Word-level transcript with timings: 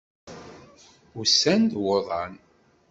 Ussan 1.19 1.61
d 1.71 1.73
wuḍan. 1.83 2.33